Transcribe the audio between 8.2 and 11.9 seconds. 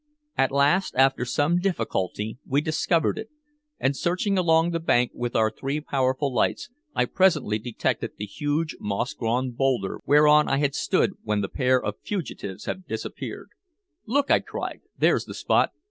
huge moss grown boulder whereon I had stood when the pair